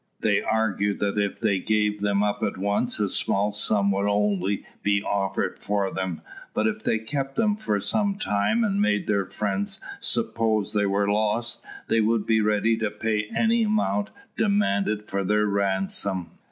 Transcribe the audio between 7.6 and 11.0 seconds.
some time, and made their friends suppose they